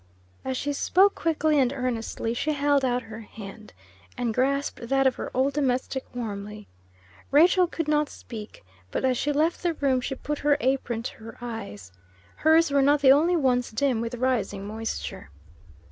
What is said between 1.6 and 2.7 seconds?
earnestly, she